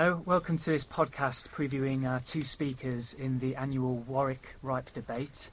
[0.00, 5.50] Hello, welcome to this podcast previewing our two speakers in the annual Warwick RIPE debate.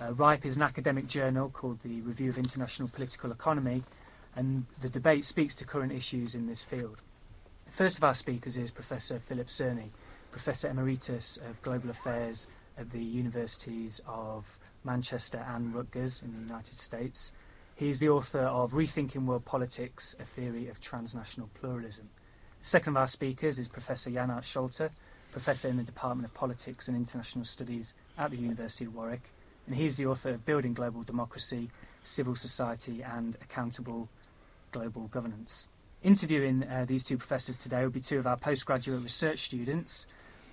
[0.00, 3.82] Uh, RIPE is an academic journal called the Review of International Political Economy,
[4.34, 7.02] and the debate speaks to current issues in this field.
[7.66, 9.90] The first of our speakers is Professor Philip Cerny,
[10.30, 12.46] Professor Emeritus of Global Affairs
[12.78, 17.34] at the Universities of Manchester and Rutgers in the United States.
[17.76, 22.08] He is the author of Rethinking World Politics, a Theory of Transnational Pluralism.
[22.64, 24.88] Second of our speakers is Professor Jan-Aart Scholte,
[25.32, 29.32] Professor in the Department of Politics and International Studies at the University of Warwick,
[29.66, 31.68] and he's the author of Building Global Democracy,
[32.04, 34.08] Civil Society and Accountable
[34.70, 35.68] Global Governance.
[36.04, 40.06] Interviewing uh, these two professors today will be two of our postgraduate research students.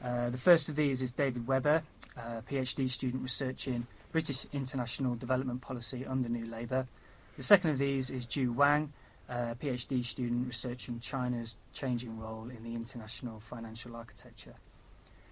[0.03, 1.83] Uh, the first of these is David Webber,
[2.17, 6.87] a PhD student researching British international development policy under New Labour.
[7.37, 8.91] The second of these is Jiu Wang,
[9.29, 14.55] a PhD student researching China's changing role in the international financial architecture.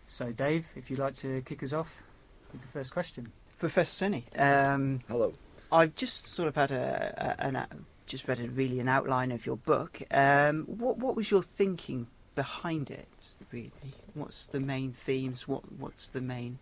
[0.05, 2.04] So, Dave, if you'd like to kick us off
[2.51, 3.31] with the first question.
[3.57, 5.31] Professor Cerny, um, Hello.
[5.71, 9.45] I've just sort of had a, a, an, just read a, really an outline of
[9.45, 10.01] your book.
[10.11, 13.34] Um, what what was your thinking behind it?
[13.51, 13.71] Really,
[14.13, 15.48] what's the main themes?
[15.48, 16.59] What what's the main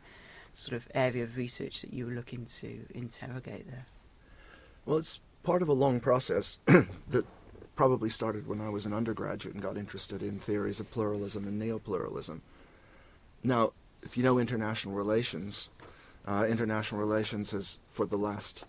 [0.54, 3.86] sort of area of research that you were looking to interrogate there?
[4.86, 6.60] Well, it's part of a long process
[7.10, 7.26] that
[7.76, 11.62] probably started when I was an undergraduate and got interested in theories of pluralism and
[11.62, 12.42] neopluralism.
[13.44, 15.70] Now, if you know international relations,
[16.26, 18.66] uh, international relations has, for the last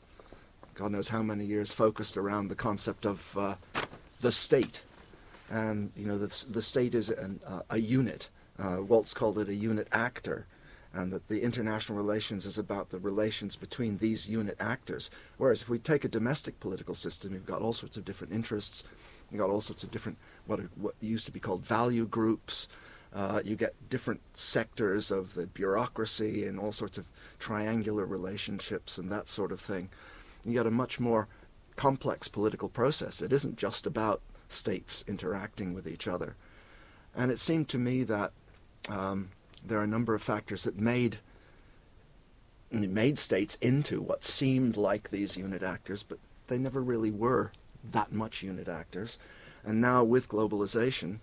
[0.77, 3.55] God knows how many years, focused around the concept of uh,
[4.21, 4.83] the state.
[5.51, 8.29] And, you know, the, the state is an, uh, a unit.
[8.59, 10.47] Uh, Waltz called it a unit actor
[10.93, 15.11] and that the international relations is about the relations between these unit actors.
[15.37, 18.85] Whereas if we take a domestic political system, you've got all sorts of different interests,
[19.31, 22.69] you've got all sorts of different, what, are, what used to be called value groups,
[23.15, 29.11] uh, you get different sectors of the bureaucracy and all sorts of triangular relationships and
[29.11, 29.89] that sort of thing.
[30.45, 31.29] You get a much more
[31.77, 33.23] complex political process.
[33.23, 36.37] It isn't just about states interacting with each other.
[37.15, 38.33] And it seemed to me that
[38.89, 39.31] um,
[39.65, 41.19] there are a number of factors that made
[42.71, 46.19] made states into what seemed like these unit actors, but
[46.49, 47.51] they never really were
[47.85, 49.19] that much unit actors.
[49.65, 51.19] And now with globalization,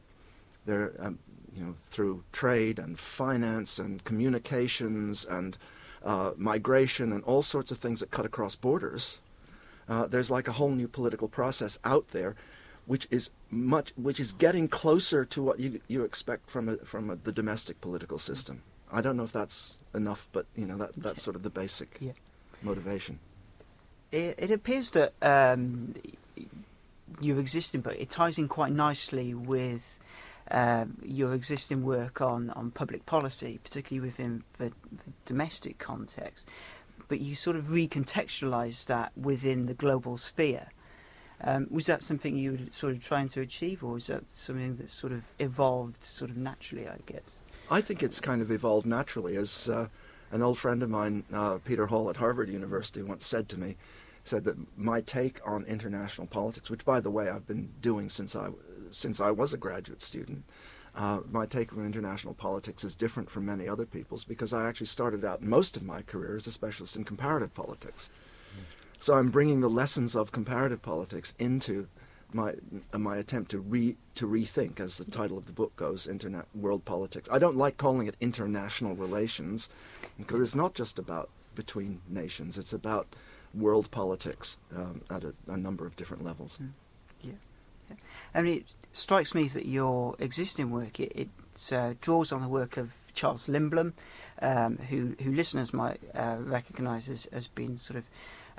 [0.65, 1.19] they're um,
[1.55, 5.57] you know through trade and finance and communications and
[6.03, 9.19] uh, migration and all sorts of things that cut across borders.
[9.87, 12.35] Uh, there's like a whole new political process out there,
[12.85, 17.09] which is much, which is getting closer to what you you expect from a, from
[17.09, 18.61] a, the domestic political system.
[18.91, 21.97] I don't know if that's enough, but you know that that's sort of the basic
[21.99, 22.11] Yeah.
[22.61, 23.19] motivation.
[24.11, 25.95] It, it appears that um,
[27.19, 29.99] your existing book it ties in quite nicely with
[30.51, 36.49] um, your existing work on, on public policy, particularly within the, the domestic context.
[37.07, 40.67] But you sort of recontextualize that within the global sphere.
[41.45, 44.75] Um, was that something you were sort of trying to achieve, or was that something
[44.77, 46.87] that sort of evolved sort of naturally?
[46.87, 47.37] I guess.
[47.69, 49.35] I think it's kind of evolved naturally.
[49.35, 49.87] As uh,
[50.31, 53.75] an old friend of mine, uh, Peter Hall at Harvard University, once said to me,
[54.23, 58.35] said that my take on international politics, which by the way I've been doing since
[58.35, 58.49] I
[58.91, 60.43] since I was a graduate student,
[60.95, 64.87] uh, my take on international politics is different from many other people's because I actually
[64.87, 68.11] started out most of my career as a specialist in comparative politics.
[69.03, 71.89] So I'm bringing the lessons of comparative politics into
[72.31, 72.53] my
[72.93, 76.45] uh, my attempt to re to rethink, as the title of the book goes, internet
[76.55, 77.27] world politics.
[77.29, 79.69] I don't like calling it international relations
[80.17, 82.57] because it's not just about between nations.
[82.57, 83.13] It's about
[83.53, 86.61] world politics um, at a, a number of different levels.
[88.33, 91.29] I mean, it strikes me that your existing work it, it
[91.73, 93.91] uh, draws on the work of Charles Lindblom,
[94.41, 98.07] um, who who listeners might uh, recognise as, as being sort of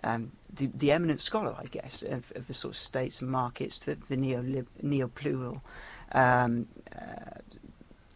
[0.04, 3.78] um, the, the eminent scholar, I guess, of, of the sort of states and markets,
[3.78, 4.16] the, the
[4.82, 5.62] neo plural
[6.12, 7.40] um, uh,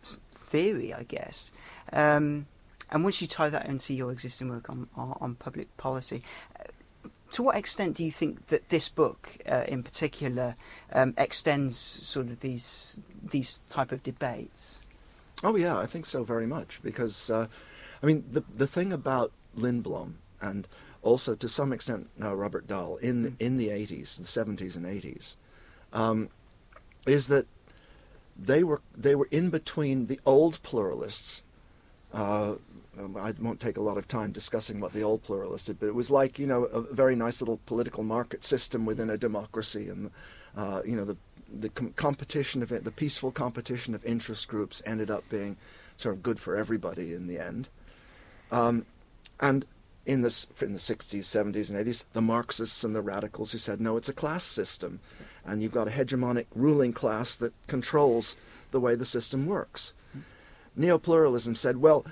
[0.02, 1.50] theory, I guess.
[1.92, 2.46] Um,
[2.90, 6.22] and once you tie that into your existing work on on, on public policy,
[6.58, 6.64] uh,
[7.32, 10.56] to what extent do you think that this book, uh, in particular,
[10.92, 14.78] um, extends sort of these these type of debates?
[15.42, 17.46] Oh yeah, I think so very much because uh,
[18.02, 20.66] I mean the the thing about Lindblom and
[21.02, 25.36] also to some extent uh, Robert Dahl in in the 80s, the 70s and 80s,
[25.92, 26.28] um,
[27.06, 27.46] is that
[28.36, 31.42] they were they were in between the old pluralists.
[32.12, 32.54] Uh,
[32.98, 35.86] um, I won't take a lot of time discussing what the old pluralists did, but
[35.86, 39.88] it was like you know a very nice little political market system within a democracy,
[39.88, 40.10] and
[40.56, 41.16] uh, you know the
[41.52, 45.56] the com- competition of it, the peaceful competition of interest groups ended up being
[45.96, 47.68] sort of good for everybody in the end.
[48.50, 48.86] Um,
[49.40, 49.64] and
[50.08, 53.78] in the, in the 60s, 70s, and 80s, the Marxists and the radicals who said,
[53.78, 55.00] no, it's a class system.
[55.44, 59.92] And you've got a hegemonic ruling class that controls the way the system works.
[60.78, 62.06] Neopluralism said, well,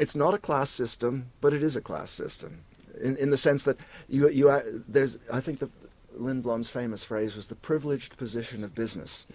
[0.00, 2.58] it's not a class system, but it is a class system.
[3.00, 5.70] In, in the sense that you, you, uh, there's, I think the,
[6.18, 9.28] Lindblom's famous phrase was the privileged position of business.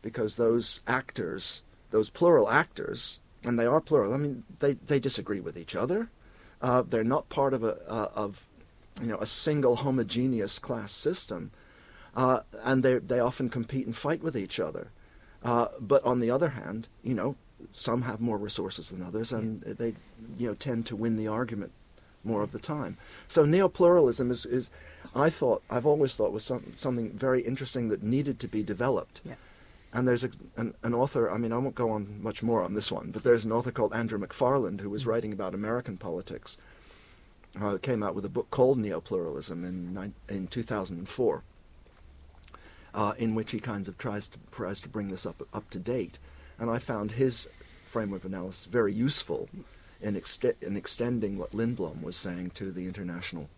[0.00, 5.40] Because those actors, those plural actors, and they are plural, I mean, they, they disagree
[5.40, 6.08] with each other.
[6.62, 8.46] Uh, they're not part of a, uh, of,
[9.00, 11.50] you know, a single homogeneous class system.
[12.14, 14.88] Uh, and they, they often compete and fight with each other.
[15.42, 17.34] Uh, but on the other hand, you know,
[17.72, 19.94] some have more resources than others, and they,
[20.38, 21.72] you know, tend to win the argument
[22.24, 22.96] more of the time.
[23.28, 24.70] So neopluralism is, is
[25.14, 29.20] I thought, I've always thought was some, something very interesting that needed to be developed.
[29.24, 29.34] Yeah.
[29.92, 32.72] And there's a, an, an, author, I mean, I won't go on much more on
[32.72, 36.58] this one, but there's an author called Andrew McFarland who was writing about American politics.
[37.60, 41.42] Uh, came out with a book called Neopluralism in, in 2004,
[42.94, 45.78] uh, in which he kind of tries to, tries to bring this up, up to
[45.78, 46.18] date.
[46.58, 47.50] And I found his
[47.84, 49.50] framework of analysis very useful
[50.00, 53.50] in, ext- in extending what Lindblom was saying to the international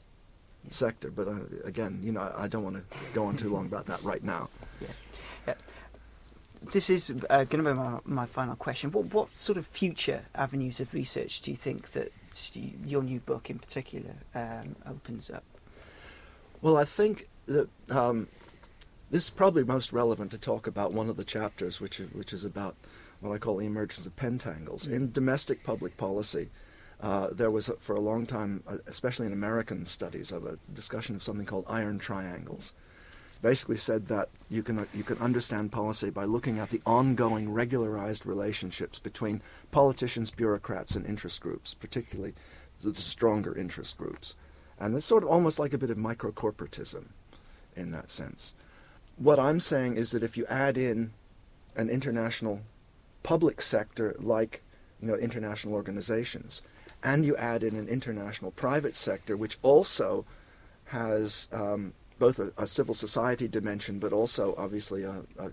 [0.71, 1.13] sector.
[1.13, 3.87] But uh, again, you know, I, I don't want to go on too long about
[3.87, 4.49] that right now.
[5.47, 5.55] Yeah.
[6.73, 8.91] This is uh, going to be my, my final question.
[8.91, 12.11] What, what sort of future avenues of research do you think that
[12.87, 15.45] your new book in particular um, opens up?
[16.63, 18.29] Well, I think that um,
[19.11, 22.33] this is probably most relevant to talk about one of the chapters, which is, which
[22.33, 22.77] is about
[23.21, 24.89] what I call the emergence of pentangles.
[24.89, 26.49] In domestic public policy,
[27.01, 30.59] uh, there was, a, for a long time, uh, especially in American studies, of a
[30.73, 32.73] discussion of something called iron triangles.
[33.39, 38.27] Basically, said that you can you can understand policy by looking at the ongoing regularized
[38.27, 42.35] relationships between politicians, bureaucrats, and interest groups, particularly
[42.83, 44.37] the stronger interest groups,
[44.79, 47.07] and it's sort of almost like a bit of microcorporatism
[47.77, 48.55] in that sense.
[49.17, 51.13] What I'm saying is that if you add in
[51.77, 52.61] an international
[53.23, 54.63] public sector like
[55.01, 56.63] you know international organizations,
[57.03, 60.25] and you add in an international private sector which also
[60.87, 65.51] has um, both a, a, civil society dimension, but also obviously a, a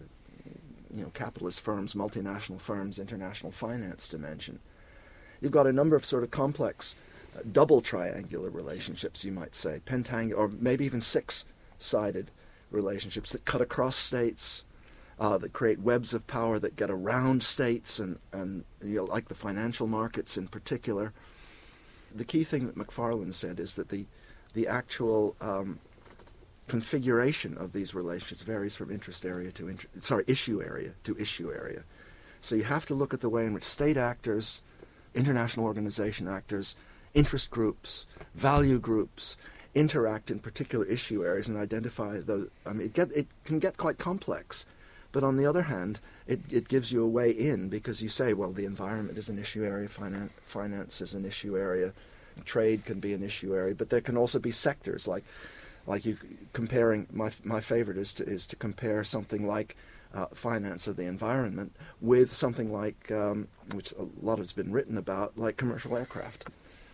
[0.93, 4.59] you know capitalist firms, multinational firms, international finance dimension.
[5.41, 6.95] You've got a number of sort of complex
[7.35, 12.29] uh, double triangular relationships, you might say, pentangular, or maybe even six-sided
[12.69, 14.65] relationships that cut across states,
[15.21, 19.27] uh, that create webs of power that get around states and, and you know, like
[19.27, 21.13] the financial markets in particular.
[22.13, 24.05] The key thing that McFarland said is that the,
[24.55, 25.77] the actual um,
[26.71, 31.51] configuration of these relationships varies from interest area to inter- sorry issue area to issue
[31.51, 31.83] area.
[32.39, 34.61] So you have to look at the way in which state actors,
[35.13, 36.77] international organization actors,
[37.13, 39.35] interest groups, value groups,
[39.75, 42.47] interact in particular issue areas and identify those.
[42.65, 44.65] I mean, it, get, it can get quite complex.
[45.11, 48.31] But on the other hand, it, it gives you a way in because you say,
[48.33, 51.91] well, the environment is an issue area, finance is an issue area,
[52.45, 55.25] trade can be an issue area, but there can also be sectors like,
[55.87, 56.17] like you
[56.53, 57.07] comparing.
[57.11, 59.75] My my favorite is to is to compare something like
[60.13, 64.97] uh, finance or the environment with something like um, which a lot has been written
[64.97, 66.45] about, like commercial aircraft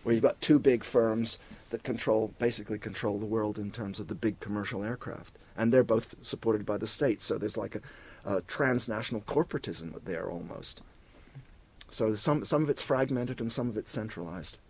[0.04, 1.38] where you've got two big firms
[1.70, 5.84] that control basically control the world in terms of the big commercial aircraft, and they're
[5.84, 7.20] both supported by the state.
[7.20, 7.80] So there's like a,
[8.24, 10.82] a transnational corporatism there almost.
[11.90, 14.60] So some some of it's fragmented and some of it's centralized.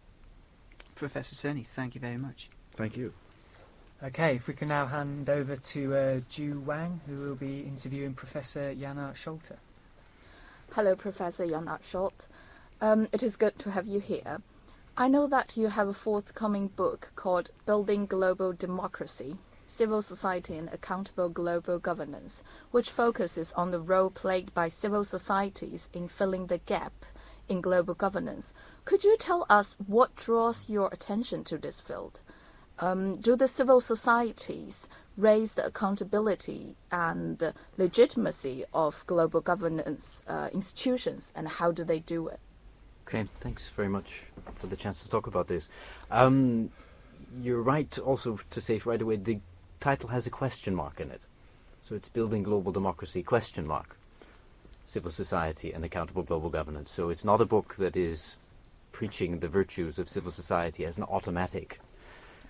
[0.95, 2.49] Professor Cerny, thank you very much.
[2.73, 3.13] Thank you.
[4.01, 8.15] Okay, if we can now hand over to uh, Jiu Wang, who will be interviewing
[8.15, 9.57] Professor Jan-Aart Scholte.
[10.73, 12.29] Hello, Professor Jan-Aart Scholte.
[12.81, 14.39] Um, it is good to have you here.
[14.97, 19.37] I know that you have a forthcoming book called Building Global Democracy
[19.67, 25.91] Civil Society and Accountable Global Governance, which focuses on the role played by civil societies
[25.93, 27.05] in filling the gap
[27.49, 28.55] in global governance.
[28.85, 32.21] Could you tell us what draws your attention to this field?
[32.81, 41.33] Um, do the civil societies raise the accountability and legitimacy of global governance uh, institutions,
[41.35, 42.39] and how do they do it?
[43.07, 45.69] Okay, thanks very much for the chance to talk about this.
[46.11, 46.71] Um,
[47.43, 49.41] you're right also to say right away the
[49.81, 51.27] title has a question mark in it.
[51.83, 53.97] So it's Building Global Democracy, question mark,
[54.85, 56.91] Civil Society and Accountable Global Governance.
[56.91, 58.37] So it's not a book that is
[58.93, 61.81] preaching the virtues of civil society as an automatic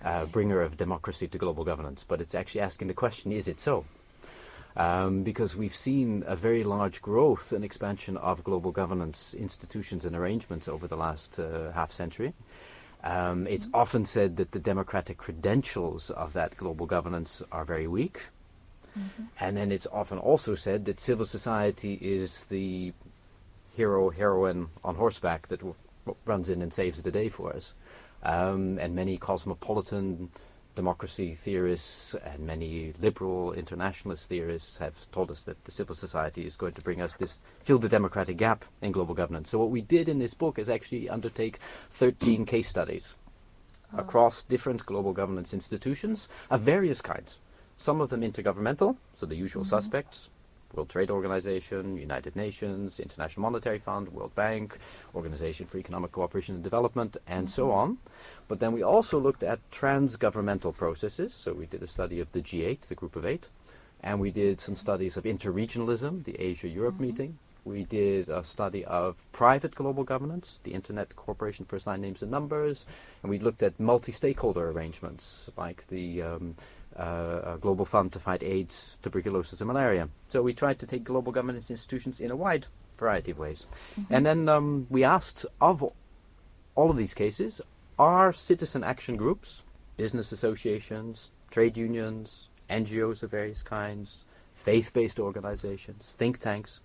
[0.03, 3.59] uh, bringer of democracy to global governance, but it's actually asking the question, is it
[3.59, 3.85] so?
[4.75, 10.15] Um, because we've seen a very large growth and expansion of global governance institutions and
[10.15, 12.33] arrangements over the last uh, half century.
[13.03, 18.27] Um, it's often said that the democratic credentials of that global governance are very weak.
[19.39, 22.93] And then it's often also said that civil society is the
[23.75, 25.75] hero, heroine on horseback that w-
[26.25, 27.73] runs in and saves the day for us.
[28.23, 30.29] Um, and many cosmopolitan
[30.75, 36.55] democracy theorists and many liberal internationalist theorists have told us that the civil society is
[36.55, 39.49] going to bring us this, fill the democratic gap in global governance.
[39.49, 43.17] So what we did in this book is actually undertake 13 case studies
[43.97, 47.39] across different global governance institutions of various kinds.
[47.75, 50.29] Some of them intergovernmental, so the usual suspects
[50.73, 54.77] World Trade Organization, United Nations, International Monetary Fund, World Bank,
[55.15, 57.97] Organization for Economic Cooperation and Development, and so on.
[58.47, 62.41] But then we also looked at transgovernmental processes, so we did a study of the
[62.41, 63.49] G8, the Group of Eight,
[64.01, 67.37] and we did some studies of interregionalism, the Asia Europe meeting.
[67.65, 72.31] We did a study of private global governance, the Internet Corporation for Assigned Names and
[72.31, 72.85] Numbers,
[73.21, 76.55] and we looked at multi stakeholder arrangements like the um,
[76.99, 80.09] uh, uh, Global Fund to fight AIDS, tuberculosis, and malaria.
[80.27, 82.65] So we tried to take global governance institutions in a wide
[82.97, 83.65] variety of ways.
[84.09, 85.83] And then um, we asked of
[86.75, 87.61] all of these cases,
[87.97, 89.63] are citizen action groups,
[89.97, 96.79] business associations, trade unions, NGOs of various kinds, faith based organizations, think tanks,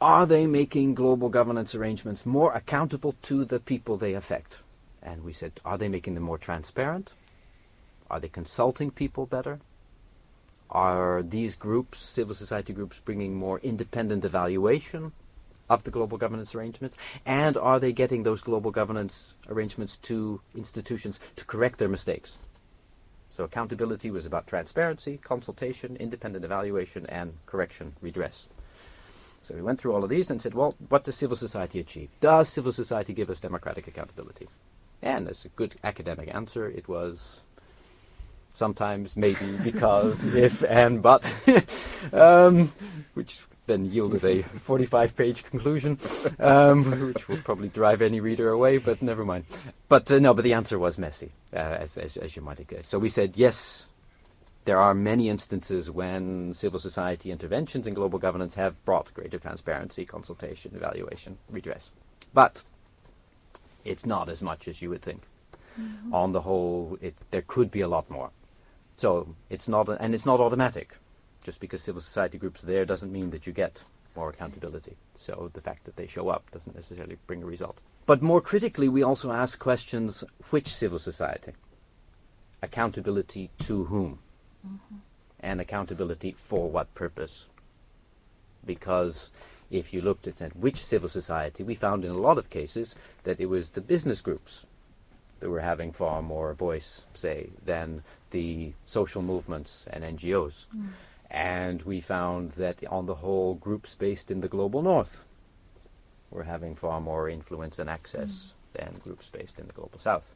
[0.00, 4.62] are they making global governance arrangements more accountable to the people they affect?
[5.02, 7.14] And we said, are they making them more transparent?
[8.10, 9.60] Are they consulting people better?
[10.70, 15.12] Are these groups, civil society groups, bringing more independent evaluation
[15.68, 16.98] of the global governance arrangements?
[17.24, 22.38] And are they getting those global governance arrangements to institutions to correct their mistakes?
[23.30, 28.46] So accountability was about transparency, consultation, independent evaluation, and correction, redress.
[29.40, 32.10] So we went through all of these and said, well, what does civil society achieve?
[32.20, 34.48] Does civil society give us democratic accountability?
[35.02, 37.44] And as a good academic answer, it was
[38.56, 41.24] sometimes, maybe, because, if, and, but,
[42.12, 42.68] um,
[43.14, 45.98] which then yielded a 45 page conclusion,
[46.38, 49.44] um, which will probably drive any reader away, but never mind.
[49.88, 52.68] But uh, no, but the answer was messy, uh, as, as, as you might have
[52.68, 52.90] guessed.
[52.90, 53.88] So we said, yes,
[54.66, 60.04] there are many instances when civil society interventions in global governance have brought greater transparency,
[60.04, 61.92] consultation, evaluation, redress.
[62.34, 62.64] But
[63.84, 65.22] it's not as much as you would think.
[66.10, 68.30] On the whole, it, there could be a lot more.
[68.96, 70.96] So it's not, and it's not automatic.
[71.44, 73.84] Just because civil society groups are there doesn't mean that you get
[74.16, 74.96] more accountability.
[75.12, 77.80] So the fact that they show up doesn't necessarily bring a result.
[78.06, 81.52] But more critically, we also ask questions which civil society?
[82.62, 84.18] Accountability to whom?
[84.66, 84.96] Mm-hmm.
[85.40, 87.48] And accountability for what purpose?
[88.64, 89.30] Because
[89.70, 93.40] if you looked at which civil society, we found in a lot of cases that
[93.40, 94.66] it was the business groups
[95.40, 100.66] that were having far more voice, say, than the social movements and NGOs.
[100.74, 100.88] Mm.
[101.30, 105.24] And we found that on the whole, groups based in the global north
[106.30, 108.78] were having far more influence and access mm.
[108.78, 110.34] than groups based in the global south.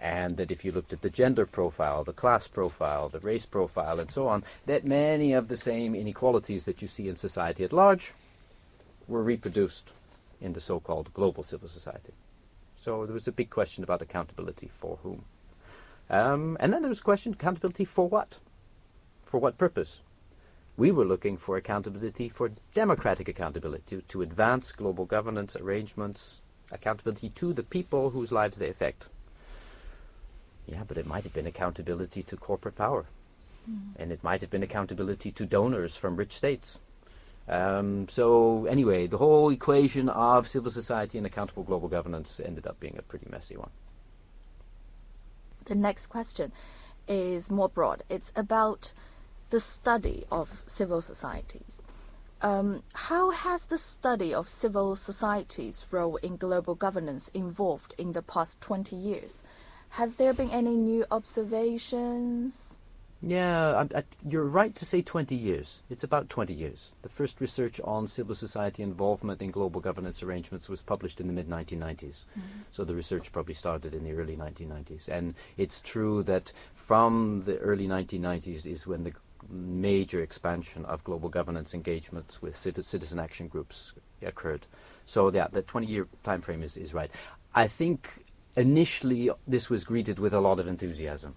[0.00, 4.00] And that if you looked at the gender profile, the class profile, the race profile,
[4.00, 7.72] and so on, that many of the same inequalities that you see in society at
[7.72, 8.12] large
[9.06, 9.92] were reproduced
[10.40, 12.12] in the so called global civil society.
[12.82, 15.24] So there was a big question about accountability for whom.
[16.10, 18.40] Um, and then there was a question accountability for what?
[19.24, 20.02] For what purpose?
[20.76, 27.28] We were looking for accountability for democratic accountability, to, to advance global governance arrangements, accountability
[27.28, 29.10] to the people whose lives they affect.
[30.66, 33.04] Yeah, but it might have been accountability to corporate power.
[33.96, 36.80] And it might have been accountability to donors from rich states.
[37.48, 42.78] Um, so, anyway, the whole equation of civil society and accountable global governance ended up
[42.78, 43.70] being a pretty messy one.
[45.64, 46.52] The next question
[47.08, 48.02] is more broad.
[48.08, 48.92] It's about
[49.50, 51.82] the study of civil societies.
[52.40, 58.22] Um, how has the study of civil societies' role in global governance evolved in the
[58.22, 59.44] past 20 years?
[59.90, 62.78] Has there been any new observations?
[63.24, 65.80] Yeah, I, I, you're right to say 20 years.
[65.88, 66.92] It's about 20 years.
[67.02, 71.32] The first research on civil society involvement in global governance arrangements was published in the
[71.32, 72.24] mid 1990s.
[72.26, 72.62] Mm-hmm.
[72.72, 75.08] So the research probably started in the early 1990s.
[75.08, 79.12] And it's true that from the early 1990s is when the
[79.48, 84.66] major expansion of global governance engagements with citi- citizen action groups occurred.
[85.04, 87.10] So yeah, the 20 year time frame is, is right.
[87.54, 88.10] I think
[88.56, 91.36] initially this was greeted with a lot of enthusiasm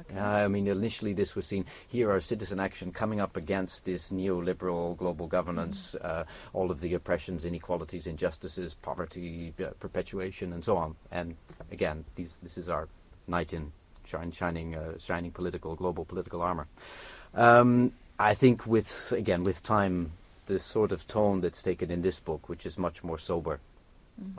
[0.00, 0.18] Okay.
[0.18, 4.10] Uh, I mean, initially this was seen here are citizen action coming up against this
[4.10, 10.76] neoliberal global governance, uh, all of the oppressions, inequalities, injustices, poverty, uh, perpetuation, and so
[10.76, 10.96] on.
[11.10, 11.36] And
[11.70, 12.88] again, these, this is our
[13.26, 13.72] knight in
[14.04, 16.66] shine, shining, uh, shining political, global political armor.
[17.34, 20.10] Um, I think with again with time,
[20.46, 23.60] the sort of tone that's taken in this book, which is much more sober,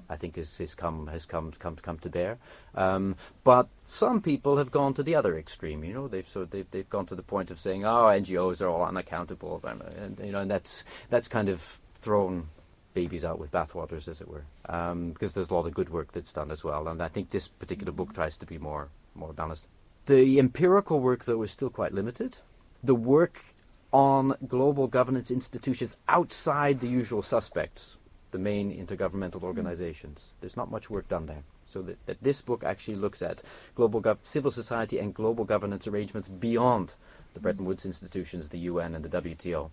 [0.10, 2.38] I think has, has come has come come come to bear.
[2.76, 5.84] Um, but some people have gone to the other extreme.
[5.84, 8.70] You know, they've so they've they've gone to the point of saying, "Oh, NGOs are
[8.70, 9.62] all unaccountable,"
[10.00, 11.60] and you know, and that's that's kind of
[11.94, 12.48] thrown
[12.94, 16.12] babies out with bathwaters, as it were, um, because there's a lot of good work
[16.12, 16.88] that's done as well.
[16.88, 19.70] And I think this particular book tries to be more more balanced.
[20.08, 22.38] The empirical work, though, is still quite limited.
[22.84, 23.44] The work
[23.92, 27.98] on global governance institutions outside the usual suspects,
[28.32, 30.34] the main intergovernmental organizations.
[30.42, 31.44] There's not much work done there.
[31.66, 33.44] So that, that this book actually looks at
[33.76, 36.96] global gov- civil society and global governance arrangements beyond
[37.34, 39.70] the Bretton Woods institutions, the UN and the WTO.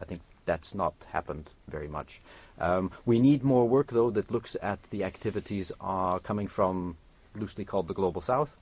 [0.00, 2.20] I think that's not happened very much.
[2.58, 6.96] Um, we need more work, though, that looks at the activities are coming from
[7.34, 8.58] loosely called the Global South.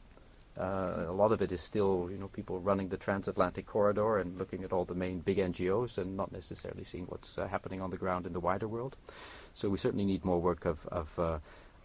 [0.59, 4.39] Uh, a lot of it is still, you know, people running the transatlantic corridor and
[4.39, 7.91] looking at all the main big NGOs and not necessarily seeing what's uh, happening on
[7.91, 8.97] the ground in the wider world.
[9.53, 11.39] So we certainly need more work of of, uh,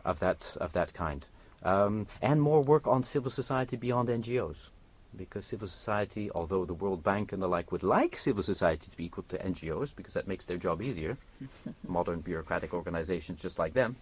[0.05, 1.25] of that of that kind,
[1.63, 4.69] um, and more work on civil society beyond NGOs,
[5.15, 8.97] because civil society, although the World Bank and the like would like civil society to
[8.97, 11.17] be equal to NGOs because that makes their job easier,
[11.87, 13.95] modern bureaucratic organizations just like them.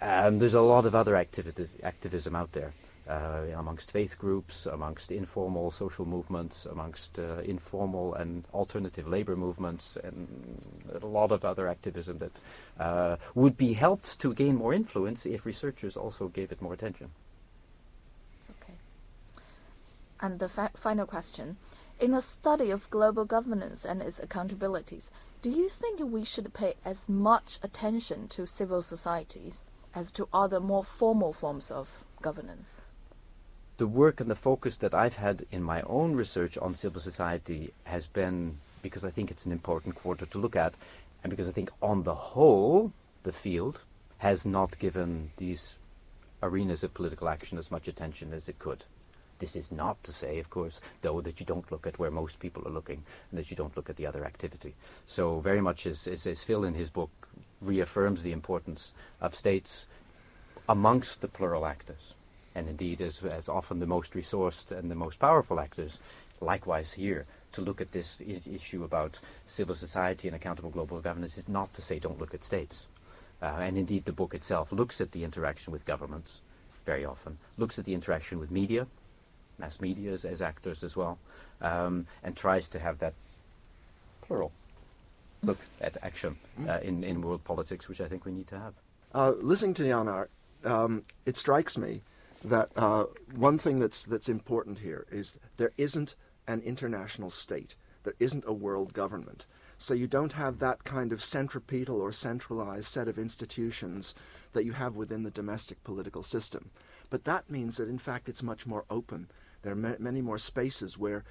[0.00, 2.70] Um, there's a lot of other activity, activism out there
[3.08, 9.96] uh, amongst faith groups, amongst informal social movements, amongst uh, informal and alternative labor movements,
[9.96, 10.28] and
[11.00, 12.40] a lot of other activism that
[12.78, 17.10] uh, would be helped to gain more influence if researchers also gave it more attention.
[18.50, 18.74] Okay.
[20.20, 21.56] And the final question.
[22.00, 25.10] In a study of global governance and its accountabilities,
[25.42, 30.60] do you think we should pay as much attention to civil societies as to other
[30.60, 32.82] more formal forms of governance?
[33.78, 37.70] The work and the focus that I've had in my own research on civil society
[37.84, 40.74] has been because I think it's an important quarter to look at,
[41.22, 43.84] and because I think on the whole, the field
[44.18, 45.78] has not given these
[46.42, 48.84] arenas of political action as much attention as it could.
[49.38, 52.40] This is not to say, of course, though, that you don't look at where most
[52.40, 54.74] people are looking and that you don't look at the other activity.
[55.06, 57.10] So, very much as, as, as Phil in his book
[57.60, 59.86] reaffirms the importance of states
[60.68, 62.16] amongst the plural actors
[62.54, 66.00] and indeed as, as often the most resourced and the most powerful actors,
[66.40, 71.48] likewise here, to look at this issue about civil society and accountable global governance is
[71.48, 72.86] not to say don't look at states.
[73.40, 76.40] Uh, and indeed, the book itself looks at the interaction with governments
[76.84, 78.86] very often, looks at the interaction with media,
[79.58, 81.18] mass media as, as actors as well,
[81.60, 83.14] um, and tries to have that
[84.22, 84.52] plural
[85.42, 86.36] look at action
[86.68, 88.74] uh, in, in world politics, which I think we need to have.
[89.14, 90.28] Uh, listening to Jan Aart,
[90.64, 92.00] um, it strikes me
[92.44, 97.76] that uh, one thing that's that's important here is there isn't an international state.
[98.04, 99.46] There isn't a world government.
[99.76, 104.14] So you don't have that kind of centripetal or centralized set of institutions
[104.52, 106.70] that you have within the domestic political system.
[107.10, 109.30] But that means that in fact it's much more open.
[109.62, 111.24] There are ma- many more spaces where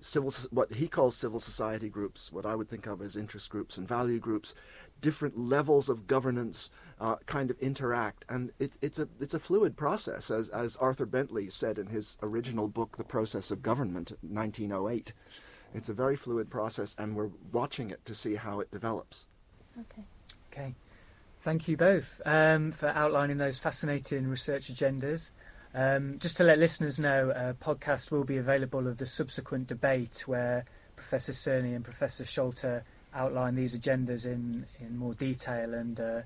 [0.00, 3.78] civil, what he calls civil society groups, what I would think of as interest groups
[3.78, 4.54] and value groups,
[5.00, 6.70] different levels of governance
[7.02, 11.04] uh, kind of interact, and it, it's a it's a fluid process, as as Arthur
[11.04, 15.12] Bentley said in his original book, The Process of Government, 1908.
[15.74, 19.26] It's a very fluid process, and we're watching it to see how it develops.
[19.80, 20.04] Okay.
[20.52, 20.74] Okay.
[21.40, 25.32] Thank you both um, for outlining those fascinating research agendas.
[25.74, 30.22] Um, just to let listeners know, a podcast will be available of the subsequent debate
[30.26, 36.20] where Professor Cerny and Professor Scholte outline these agendas in, in more detail and uh,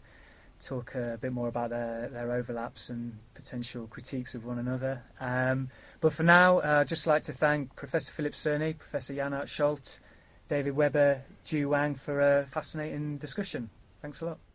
[0.61, 5.03] talk a bit more about their, their overlaps and potential critiques of one another.
[5.21, 5.69] Um,
[6.01, 10.01] but for now, uh, I'd just like to thank Professor Philip Cerny, Professor Jan-Aart Scholte,
[10.49, 13.71] David Webber, Ju Wang for a fascinating discussion.
[14.01, 14.46] Thanks a lot.